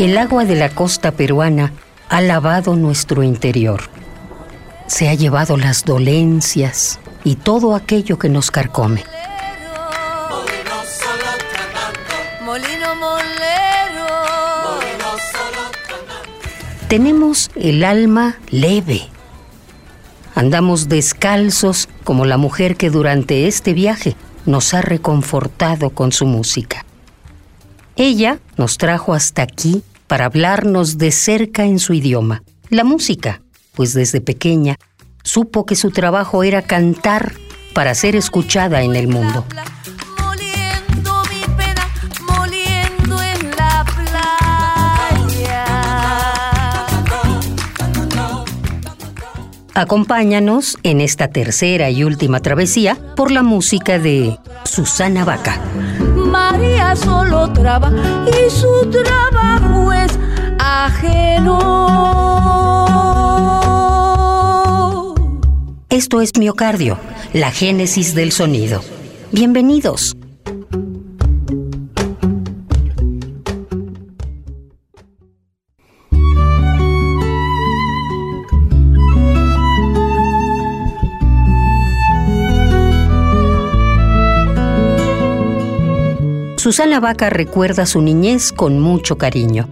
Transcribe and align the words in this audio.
El 0.00 0.16
agua 0.16 0.46
de 0.46 0.54
la 0.54 0.70
costa 0.70 1.10
peruana 1.10 1.74
ha 2.08 2.22
lavado 2.22 2.74
nuestro 2.74 3.22
interior. 3.22 3.82
Se 4.86 5.10
ha 5.10 5.14
llevado 5.14 5.58
las 5.58 5.84
dolencias 5.84 6.98
y 7.22 7.34
todo 7.34 7.74
aquello 7.74 8.18
que 8.18 8.30
nos 8.30 8.50
carcome. 8.50 9.04
Tenemos 16.88 17.50
el 17.54 17.84
alma 17.84 18.38
leve. 18.48 19.02
Andamos 20.34 20.88
descalzos 20.88 21.90
como 22.04 22.24
la 22.24 22.38
mujer 22.38 22.78
que 22.78 22.88
durante 22.88 23.46
este 23.46 23.74
viaje 23.74 24.16
nos 24.46 24.72
ha 24.72 24.80
reconfortado 24.80 25.90
con 25.90 26.10
su 26.10 26.24
música. 26.24 26.86
Ella 27.96 28.38
nos 28.56 28.78
trajo 28.78 29.12
hasta 29.12 29.42
aquí 29.42 29.82
para 30.10 30.24
hablarnos 30.24 30.98
de 30.98 31.12
cerca 31.12 31.62
en 31.62 31.78
su 31.78 31.94
idioma, 31.94 32.42
la 32.68 32.82
música, 32.82 33.42
pues 33.76 33.94
desde 33.94 34.20
pequeña 34.20 34.74
supo 35.22 35.64
que 35.64 35.76
su 35.76 35.92
trabajo 35.92 36.42
era 36.42 36.62
cantar 36.62 37.34
para 37.74 37.94
ser 37.94 38.16
escuchada 38.16 38.82
en 38.82 38.96
el 38.96 39.06
mundo. 39.06 39.46
Acompáñanos 49.74 50.76
en 50.82 51.00
esta 51.00 51.28
tercera 51.28 51.88
y 51.88 52.02
última 52.02 52.40
travesía 52.40 52.98
por 53.14 53.30
la 53.30 53.44
música 53.44 54.00
de 54.00 54.36
Susana 54.64 55.24
Vaca. 55.24 55.60
María 56.30 56.94
solo 56.96 57.52
trabaja 57.52 57.94
y 58.28 58.50
su 58.50 58.88
trabajo 58.90 59.92
es 59.92 60.18
ajeno. 60.58 61.54
Esto 65.88 66.20
es 66.20 66.36
Miocardio, 66.38 66.98
la 67.32 67.50
génesis 67.50 68.14
del 68.14 68.32
sonido. 68.32 68.80
Bienvenidos. 69.32 70.16
Susana 86.60 87.00
Vaca 87.00 87.30
recuerda 87.30 87.86
su 87.86 88.02
niñez 88.02 88.52
con 88.52 88.80
mucho 88.80 89.16
cariño. 89.16 89.66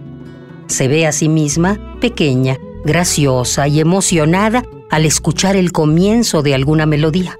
Se 0.65 0.87
ve 0.87 1.05
a 1.05 1.11
sí 1.11 1.29
misma 1.29 1.77
pequeña, 2.01 2.57
graciosa 2.83 3.67
y 3.67 3.79
emocionada 3.79 4.63
al 4.89 5.05
escuchar 5.05 5.55
el 5.55 5.71
comienzo 5.71 6.41
de 6.41 6.55
alguna 6.55 6.87
melodía. 6.87 7.37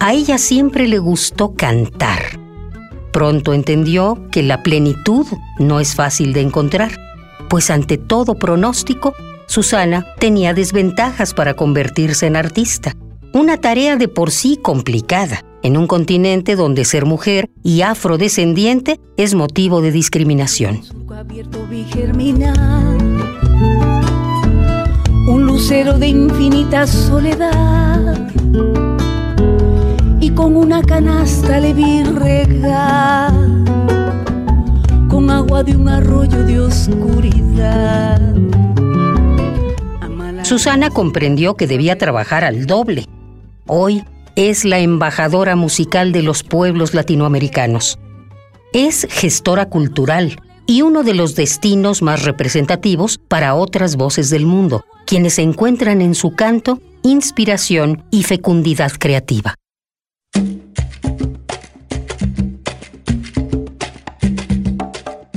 A 0.00 0.12
ella 0.12 0.36
siempre 0.36 0.86
le 0.86 0.98
gustó 0.98 1.54
cantar. 1.54 2.38
Pronto 3.10 3.54
entendió 3.54 4.28
que 4.30 4.42
la 4.42 4.62
plenitud 4.62 5.26
no 5.58 5.80
es 5.80 5.94
fácil 5.94 6.34
de 6.34 6.42
encontrar, 6.42 6.90
pues 7.48 7.70
ante 7.70 7.96
todo 7.96 8.34
pronóstico, 8.34 9.14
Susana 9.46 10.04
tenía 10.18 10.52
desventajas 10.52 11.32
para 11.32 11.54
convertirse 11.54 12.26
en 12.26 12.36
artista, 12.36 12.92
una 13.32 13.56
tarea 13.56 13.96
de 13.96 14.08
por 14.08 14.30
sí 14.30 14.58
complicada 14.62 15.42
en 15.66 15.76
un 15.76 15.88
continente 15.88 16.54
donde 16.54 16.84
ser 16.84 17.06
mujer 17.06 17.50
y 17.64 17.82
afrodescendiente 17.82 19.00
es 19.16 19.34
motivo 19.34 19.82
de 19.82 19.90
discriminación. 19.90 20.82
Un 25.26 25.44
lucero 25.44 25.98
de 25.98 26.06
infinita 26.06 26.86
soledad 26.86 28.28
y 30.20 30.30
con 30.30 30.54
una 30.54 30.82
canasta 30.82 31.58
le 31.58 31.74
vi 31.74 32.04
regar 32.04 33.32
con 35.10 35.28
agua 35.30 35.64
de 35.64 35.74
un 35.74 35.88
arroyo 35.88 36.44
de 36.44 36.60
oscuridad. 36.60 38.20
Susana 40.44 40.90
comprendió 40.90 41.56
que 41.56 41.66
debía 41.66 41.98
trabajar 41.98 42.44
al 42.44 42.66
doble. 42.66 43.06
Hoy 43.66 44.04
es 44.36 44.66
la 44.66 44.78
embajadora 44.80 45.56
musical 45.56 46.12
de 46.12 46.22
los 46.22 46.42
pueblos 46.42 46.92
latinoamericanos. 46.92 47.98
Es 48.74 49.06
gestora 49.10 49.70
cultural 49.70 50.36
y 50.66 50.82
uno 50.82 51.02
de 51.04 51.14
los 51.14 51.34
destinos 51.34 52.02
más 52.02 52.24
representativos 52.24 53.16
para 53.16 53.54
otras 53.54 53.96
voces 53.96 54.28
del 54.28 54.44
mundo, 54.44 54.84
quienes 55.06 55.38
encuentran 55.38 56.02
en 56.02 56.14
su 56.14 56.32
canto 56.34 56.80
inspiración 57.02 58.04
y 58.10 58.24
fecundidad 58.24 58.92
creativa. 58.98 59.54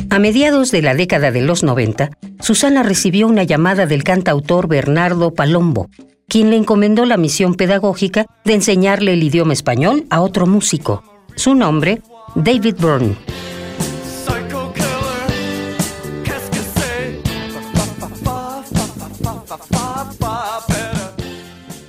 A 0.09 0.19
mediados 0.19 0.71
de 0.71 0.81
la 0.81 0.93
década 0.95 1.31
de 1.31 1.41
los 1.41 1.63
90, 1.63 2.09
Susana 2.41 2.83
recibió 2.83 3.27
una 3.27 3.43
llamada 3.43 3.85
del 3.85 4.03
cantautor 4.03 4.67
Bernardo 4.67 5.33
Palombo, 5.33 5.87
quien 6.29 6.51
le 6.51 6.55
encomendó 6.55 7.05
la 7.05 7.17
misión 7.17 7.55
pedagógica 7.55 8.27
de 8.45 8.53
enseñarle 8.53 9.13
el 9.13 9.23
idioma 9.23 9.51
español 9.51 10.05
a 10.09 10.21
otro 10.21 10.45
músico. 10.45 11.03
Su 11.35 11.55
nombre, 11.55 12.01
David 12.35 12.75
Byrne. 12.79 13.15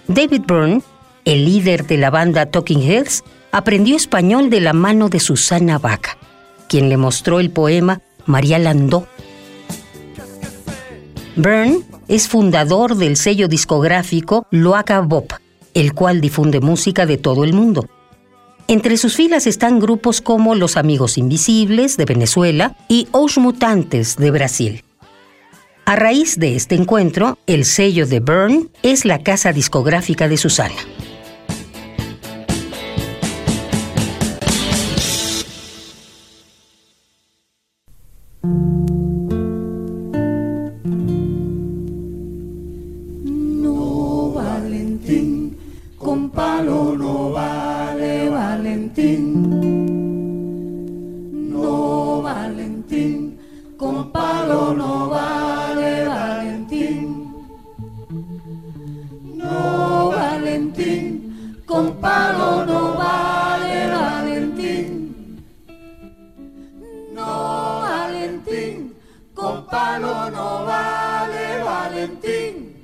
David 0.09 0.43
Byrne, 0.47 0.83
el 1.25 1.45
líder 1.45 1.87
de 1.87 1.99
la 1.99 2.11
banda 2.11 2.47
Talking 2.47 2.83
Heads, 2.83 3.23
aprendió 3.53 3.97
español 3.97 4.51
de 4.51 4.61
la 4.61 4.73
mano 4.73 5.09
de 5.09 5.21
Susana 5.21 5.79
Vaca, 5.79 6.17
quien 6.69 6.89
le 6.89 6.97
mostró 6.97 7.41
el 7.41 7.51
poema 7.51 8.01
María 8.27 8.59
Landó. 8.59 9.07
Byrne 11.37 11.83
es 12.11 12.27
fundador 12.27 12.97
del 12.97 13.17
sello 13.17 13.47
discográfico 13.47 14.49
Loaca 14.51 15.01
Bob, 15.01 15.29
el 15.75 15.95
cual 15.95 16.21
difunde 16.21 16.59
música 16.59 17.07
de 17.07 17.19
todo 17.19 17.45
el 17.45 17.53
mundo. 17.53 17.89
Entre 18.67 18.97
sus 18.97 19.15
filas 19.15 19.47
están 19.47 19.79
grupos 19.79 20.21
como 20.21 20.57
Los 20.57 20.77
Amigos 20.77 21.17
Invisibles 21.19 21.97
de 21.97 22.07
Venezuela 22.07 22.77
y 22.89 23.07
Os 23.13 23.39
Mutantes 23.39 24.17
de 24.17 24.33
Brasil. 24.33 24.85
A 25.85 25.95
raíz 25.95 26.37
de 26.37 26.57
este 26.57 26.75
encuentro, 26.75 27.39
el 27.47 27.65
sello 27.65 28.07
de 28.07 28.19
Byrne 28.19 28.67
es 28.83 29.05
la 29.05 29.23
casa 29.23 29.53
discográfica 29.53 30.27
de 30.27 30.37
Susana. 30.37 30.75
Valentim. 72.01 72.80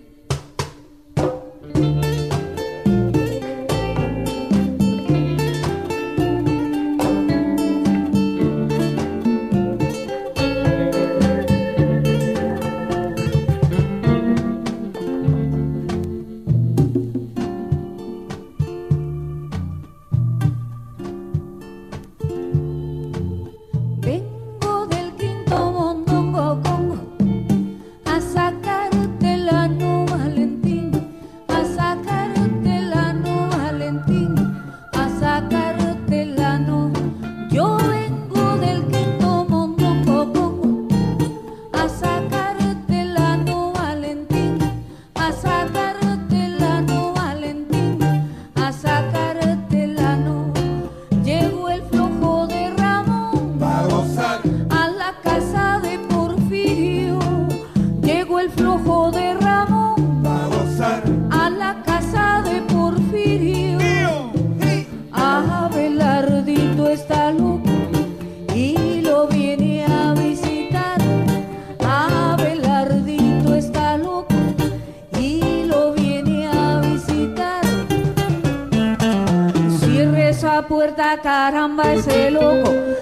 Caramba, 81.22 81.92
ese 81.92 82.30
loco. 82.30 82.95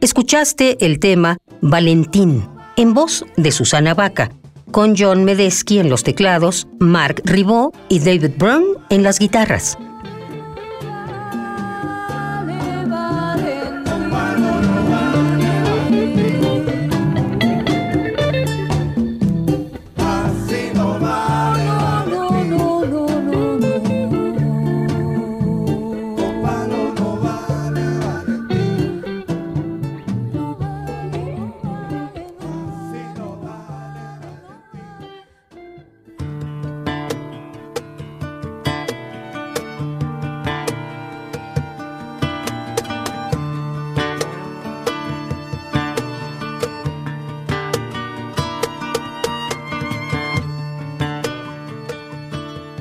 Escuchaste 0.00 0.82
el 0.84 0.98
tema 0.98 1.36
Valentín, 1.60 2.48
en 2.76 2.94
voz 2.94 3.26
de 3.36 3.52
Susana 3.52 3.92
Vaca, 3.92 4.30
con 4.70 4.94
John 4.96 5.24
Medesky 5.24 5.78
en 5.78 5.90
los 5.90 6.04
teclados, 6.04 6.66
Mark 6.78 7.20
Ribot 7.26 7.76
y 7.90 7.98
David 7.98 8.30
Brown 8.38 8.64
en 8.88 9.02
las 9.02 9.18
guitarras. 9.18 9.76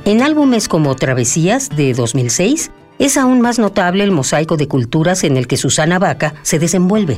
En 0.09 0.23
álbumes 0.23 0.67
como 0.67 0.95
Travesías 0.95 1.69
de 1.69 1.93
2006, 1.93 2.71
es 2.97 3.15
aún 3.15 3.41
más 3.41 3.59
notable 3.59 4.03
el 4.03 4.09
mosaico 4.09 4.57
de 4.57 4.67
culturas 4.67 5.23
en 5.23 5.37
el 5.37 5.45
que 5.45 5.55
Susana 5.55 5.99
Vaca 5.99 6.33
se 6.41 6.57
desenvuelve. 6.57 7.17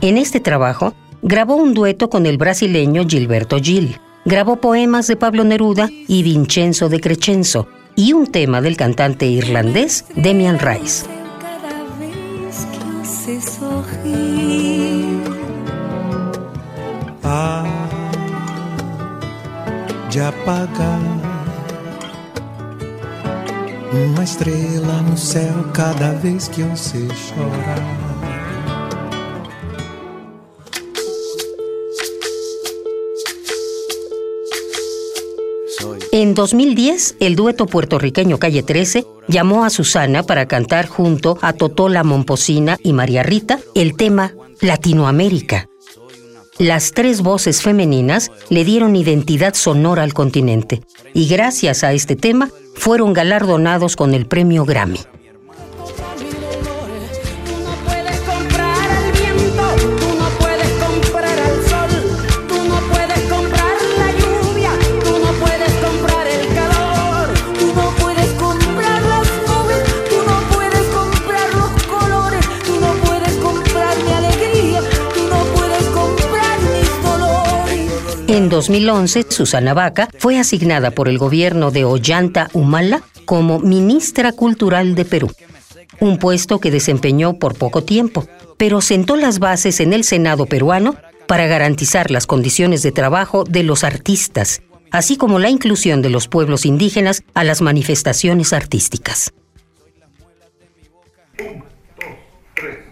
En 0.00 0.16
este 0.16 0.40
trabajo, 0.40 0.94
grabó 1.20 1.56
un 1.56 1.74
dueto 1.74 2.08
con 2.08 2.24
el 2.24 2.38
brasileño 2.38 3.06
Gilberto 3.06 3.58
Gil, 3.58 4.00
grabó 4.24 4.62
poemas 4.62 5.08
de 5.08 5.16
Pablo 5.16 5.44
Neruda 5.44 5.90
y 6.08 6.22
Vincenzo 6.22 6.88
de 6.88 7.00
Crescenzo, 7.00 7.68
y 7.96 8.14
un 8.14 8.28
tema 8.28 8.62
del 8.62 8.78
cantante 8.78 9.26
irlandés 9.26 10.06
Demian 10.14 10.58
Rice. 10.58 11.04
Vez 12.00 12.66
que 20.06 21.25
uma 23.92 24.24
estrela 24.24 25.02
no 25.02 25.16
céu 25.16 25.64
cada 25.72 26.12
vez 26.12 26.48
que 26.48 26.62
você 26.62 27.06
chorar. 27.08 28.16
En 36.12 36.34
2010, 36.34 37.16
el 37.20 37.36
dueto 37.36 37.66
puertorriqueño 37.66 38.38
Calle 38.38 38.62
13 38.62 39.06
llamó 39.28 39.64
a 39.64 39.70
Susana 39.70 40.22
para 40.22 40.46
cantar 40.46 40.86
junto 40.86 41.38
a 41.42 41.52
Totola 41.52 42.02
Momposina 42.04 42.78
y 42.82 42.92
María 42.94 43.22
Rita 43.22 43.60
el 43.74 43.96
tema 43.96 44.32
Latinoamérica. 44.60 45.68
Las 46.58 46.92
tres 46.92 47.20
voces 47.20 47.60
femeninas 47.60 48.32
le 48.48 48.64
dieron 48.64 48.96
identidad 48.96 49.52
sonora 49.52 50.02
al 50.02 50.14
continente 50.14 50.80
y 51.12 51.28
gracias 51.28 51.84
a 51.84 51.92
este 51.92 52.16
tema 52.16 52.48
fueron 52.76 53.12
galardonados 53.12 53.96
con 53.96 54.14
el 54.14 54.26
premio 54.26 54.64
Grammy. 54.64 55.00
En 78.36 78.50
2011, 78.50 79.24
Susana 79.30 79.72
Vaca 79.72 80.10
fue 80.18 80.38
asignada 80.38 80.90
por 80.90 81.08
el 81.08 81.16
gobierno 81.16 81.70
de 81.70 81.86
Ollanta 81.86 82.50
Humala 82.52 83.00
como 83.24 83.60
ministra 83.60 84.32
cultural 84.32 84.94
de 84.94 85.06
Perú, 85.06 85.32
un 86.00 86.18
puesto 86.18 86.60
que 86.60 86.70
desempeñó 86.70 87.38
por 87.38 87.54
poco 87.54 87.82
tiempo, 87.82 88.28
pero 88.58 88.82
sentó 88.82 89.16
las 89.16 89.38
bases 89.38 89.80
en 89.80 89.94
el 89.94 90.04
Senado 90.04 90.44
peruano 90.44 90.96
para 91.26 91.46
garantizar 91.46 92.10
las 92.10 92.26
condiciones 92.26 92.82
de 92.82 92.92
trabajo 92.92 93.44
de 93.44 93.62
los 93.62 93.84
artistas, 93.84 94.60
así 94.90 95.16
como 95.16 95.38
la 95.38 95.48
inclusión 95.48 96.02
de 96.02 96.10
los 96.10 96.28
pueblos 96.28 96.66
indígenas 96.66 97.22
a 97.32 97.42
las 97.42 97.62
manifestaciones 97.62 98.52
artísticas. 98.52 99.32
Algo 101.38 102.85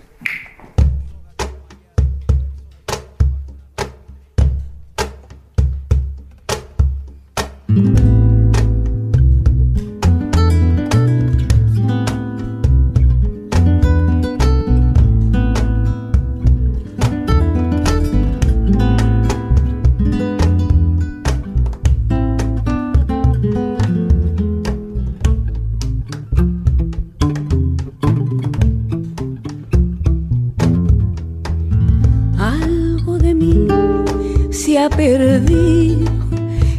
perdido 34.96 36.10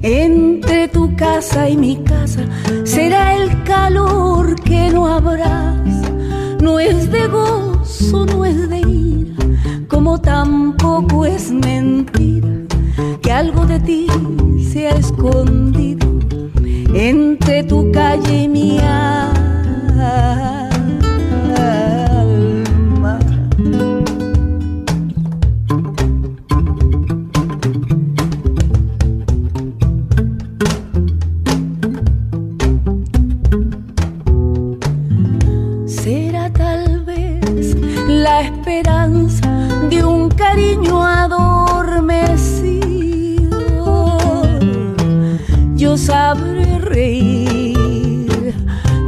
entre 0.01 0.87
tu 0.87 1.15
casa 1.15 1.69
y 1.69 1.77
mi 1.77 1.97
casa. 1.97 2.41
Será 2.83 3.35
el 3.35 3.63
calor 3.63 4.55
que 4.61 4.89
no 4.91 5.07
habrás. 5.07 5.75
No 6.61 6.79
es 6.79 7.11
de 7.11 7.27
gozo, 7.27 8.25
no 8.25 8.45
es 8.45 8.69
de 8.69 8.79
ira, 8.79 9.35
como 9.87 10.19
tampoco 10.19 11.25
es 11.25 11.51
mentira 11.51 12.49
que 13.21 13.31
algo 13.31 13.65
de 13.65 13.79
ti 13.79 14.07
se 14.71 14.87
ha 14.87 14.95
escondido 14.95 16.07
entre 16.93 17.63
tu 17.63 17.91
calle 17.91 18.43
y 18.43 18.47
mi 18.47 18.79
alma. 18.79 19.34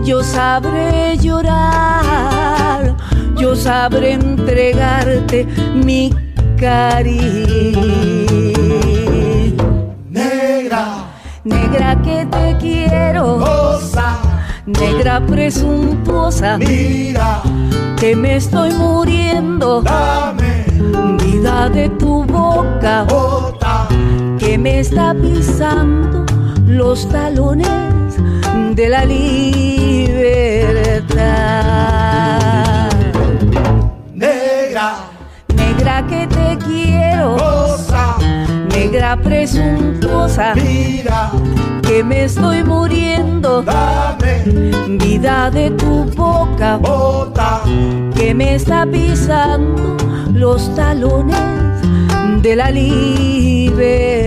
Yo 0.08 0.24
sabré 0.24 1.18
llorar, 1.18 2.96
yo 3.36 3.58
sabré 3.58 4.14
entregarte 4.14 5.46
mi 5.76 6.16
cariño. 6.58 7.82
Negra, 10.10 10.86
Negra 11.44 12.02
que 12.02 12.26
te 12.26 12.56
quiero, 12.58 13.38
goza, 13.38 14.18
negra 14.66 15.20
presuntuosa. 15.28 16.58
mira, 16.58 17.42
que 17.98 18.16
me 18.16 18.38
estoy 18.38 18.72
muriendo. 18.76 19.82
dame, 19.82 20.64
Vida 21.22 21.68
de 21.68 21.90
tu 21.90 22.24
boca. 22.24 23.04
Bota, 23.04 23.90
que 24.40 24.58
me 24.58 24.80
está 24.80 25.14
pisando 25.14 26.26
los 26.66 27.10
talones 27.10 27.97
de 28.76 28.90
la 28.90 29.06
libertad. 29.06 29.98
negra, 34.14 34.96
Negra 35.56 36.06
que 36.08 36.28
te 36.28 36.58
quiero, 36.66 37.38
goza, 37.38 38.16
negra 38.70 39.18
presuntuosa. 39.18 40.54
Mira, 40.56 41.32
que 41.82 42.04
me 42.04 42.26
estoy 42.26 42.64
muriendo. 42.64 43.62
dame, 43.64 44.44
Vida 45.00 45.50
de 45.50 45.72
tu 45.72 46.06
boca. 46.16 46.78
Bota, 46.78 47.62
que 48.16 48.34
me 48.34 48.56
está 48.56 48.86
pisando 48.86 49.98
los 50.34 50.74
talones 50.76 51.38
de 52.42 52.56
la 52.56 52.70
libertad. 52.72 54.18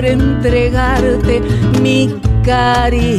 Sabré 0.00 0.12
entregarte 0.12 1.42
mi 1.82 2.18
cariño. 2.42 3.10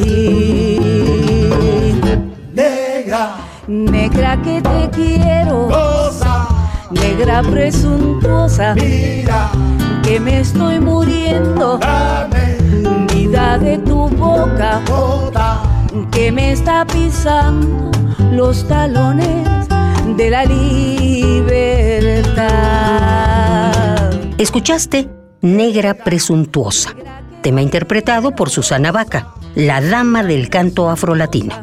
negra, 2.54 3.36
Negra 3.68 4.42
que 4.42 4.62
te 4.62 4.90
quiero, 4.90 5.68
goza, 5.68 6.48
negra 6.90 7.44
presuntuosa, 7.44 8.74
mira, 8.74 9.52
que 10.02 10.20
me 10.20 10.40
estoy 10.40 10.80
muriendo. 10.80 11.78
dame, 11.78 12.58
Vida 13.14 13.60
de 13.60 13.78
tu 13.78 14.10
boca. 14.10 14.82
Bota, 14.88 15.62
que 16.12 16.32
me 16.32 16.54
está 16.54 16.86
pisando 16.86 17.92
los 18.32 18.68
talones 18.68 19.68
de 20.18 20.30
la 20.32 20.46
libertad. 20.46 21.62
Escuchaste 24.40 25.21
Negra 25.42 25.96
Presuntuosa, 25.96 26.96
tema 27.42 27.64
interpretado 27.64 28.36
por 28.36 28.52
Susana 28.52 28.92
Vaca, 28.92 29.34
la 29.56 29.82
dama 29.82 30.24
del 30.24 30.50
canto 30.50 30.88
afrolatino. 30.88 31.56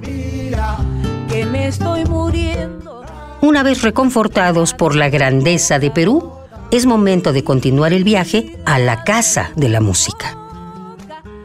Una 3.40 3.62
vez 3.62 3.82
reconfortados 3.82 4.74
por 4.74 4.96
la 4.96 5.08
grandeza 5.10 5.78
de 5.78 5.92
Perú, 5.92 6.32
es 6.72 6.86
momento 6.86 7.32
de 7.32 7.44
continuar 7.44 7.92
el 7.92 8.02
viaje 8.02 8.58
a 8.66 8.80
la 8.80 9.04
casa 9.04 9.52
de 9.54 9.68
la 9.68 9.80
música. 9.80 10.36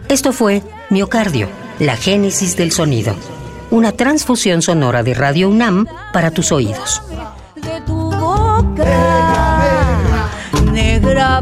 Esto 0.10 0.34
fue 0.34 0.64
Miocardio, 0.90 1.48
la 1.78 1.96
génesis 1.96 2.58
del 2.58 2.72
sonido, 2.72 3.16
una 3.70 3.92
transfusión 3.92 4.64
sonora 4.64 5.04
de 5.04 5.14
Radio 5.14 5.50
UNAM 5.50 5.86
para 6.12 6.32
tus 6.32 6.52
oídos. 6.52 7.04
De 7.56 7.80
tu 7.82 8.12
boca 8.12 9.14
negra 10.72 11.42